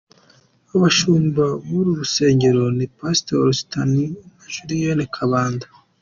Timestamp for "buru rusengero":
1.67-2.63